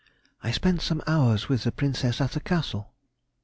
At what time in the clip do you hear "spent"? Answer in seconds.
0.51-0.81